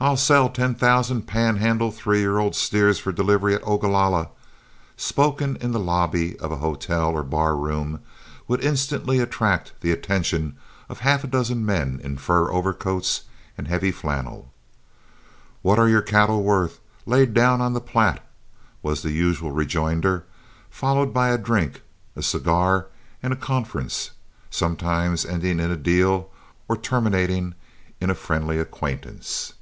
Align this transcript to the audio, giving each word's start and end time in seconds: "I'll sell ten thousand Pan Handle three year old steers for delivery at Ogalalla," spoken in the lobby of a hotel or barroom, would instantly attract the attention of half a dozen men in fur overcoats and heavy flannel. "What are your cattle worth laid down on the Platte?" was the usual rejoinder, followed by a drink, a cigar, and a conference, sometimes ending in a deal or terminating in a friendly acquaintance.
"I'll 0.00 0.18
sell 0.18 0.50
ten 0.50 0.74
thousand 0.74 1.22
Pan 1.22 1.56
Handle 1.56 1.90
three 1.90 2.20
year 2.20 2.36
old 2.36 2.54
steers 2.54 2.98
for 2.98 3.10
delivery 3.10 3.54
at 3.54 3.66
Ogalalla," 3.66 4.28
spoken 4.98 5.56
in 5.62 5.72
the 5.72 5.80
lobby 5.80 6.38
of 6.40 6.52
a 6.52 6.56
hotel 6.58 7.12
or 7.12 7.22
barroom, 7.22 8.00
would 8.46 8.62
instantly 8.62 9.18
attract 9.18 9.72
the 9.80 9.92
attention 9.92 10.56
of 10.90 10.98
half 11.00 11.24
a 11.24 11.26
dozen 11.26 11.64
men 11.64 12.02
in 12.04 12.18
fur 12.18 12.52
overcoats 12.52 13.22
and 13.56 13.66
heavy 13.66 13.90
flannel. 13.90 14.52
"What 15.62 15.78
are 15.78 15.88
your 15.88 16.02
cattle 16.02 16.42
worth 16.42 16.80
laid 17.06 17.32
down 17.32 17.62
on 17.62 17.72
the 17.72 17.80
Platte?" 17.80 18.22
was 18.82 19.00
the 19.00 19.10
usual 19.10 19.52
rejoinder, 19.52 20.26
followed 20.68 21.14
by 21.14 21.30
a 21.30 21.38
drink, 21.38 21.80
a 22.14 22.22
cigar, 22.22 22.88
and 23.22 23.32
a 23.32 23.36
conference, 23.36 24.10
sometimes 24.50 25.24
ending 25.24 25.60
in 25.60 25.70
a 25.70 25.76
deal 25.78 26.28
or 26.68 26.76
terminating 26.76 27.54
in 28.02 28.10
a 28.10 28.14
friendly 28.14 28.58
acquaintance. 28.58 29.54